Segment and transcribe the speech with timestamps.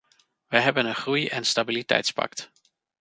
[0.47, 2.51] We hebben een groei- en stabiliteitspact.